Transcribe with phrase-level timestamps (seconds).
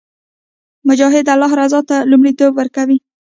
[0.87, 2.97] مجاهد د الله رضا ته لومړیتوب ورکوي.